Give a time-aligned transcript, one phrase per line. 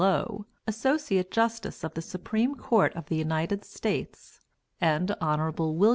[0.01, 4.39] Low), Associate Justice of the Supreme Court of the United States,
[4.81, 5.51] and Hon.
[5.53, 5.89] Wm.